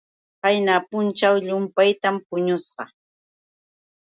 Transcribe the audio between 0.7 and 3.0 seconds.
punćhaw llumpaytam puñusqa.